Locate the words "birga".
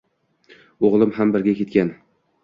1.35-1.53